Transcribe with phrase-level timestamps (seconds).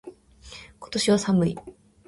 [0.79, 1.57] 今年は寒い。